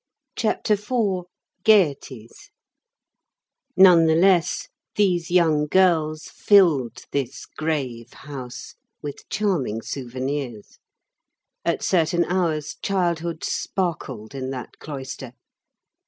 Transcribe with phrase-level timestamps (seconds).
[0.35, 2.49] CHAPTER IV—GAYETIES
[3.77, 10.79] Nonetheless, these young girls filled this grave house with charming souvenirs.
[11.63, 15.33] At certain hours childhood sparkled in that cloister.